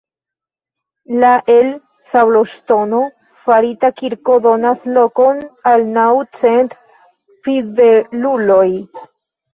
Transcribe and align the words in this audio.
La 1.23 1.33
el 1.55 1.67
sabloŝtono 2.13 3.01
farita 3.43 3.91
kirko 4.01 4.39
donas 4.47 4.87
lokon 4.97 5.43
al 5.73 5.87
naŭ 5.99 6.09
cent 6.41 6.75
fideluloj. 7.47 8.69